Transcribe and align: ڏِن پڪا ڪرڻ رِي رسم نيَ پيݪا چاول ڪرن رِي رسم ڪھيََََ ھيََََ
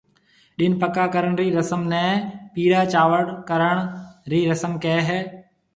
ڏِن 0.57 0.73
پڪا 0.81 1.05
ڪرڻ 1.13 1.31
رِي 1.39 1.47
رسم 1.57 1.81
نيَ 1.91 2.05
پيݪا 2.53 2.81
چاول 2.93 3.23
ڪرن 3.49 3.75
رِي 4.29 4.39
رسم 4.51 4.71
ڪھيََََ 4.83 4.97
ھيََََ 5.07 5.19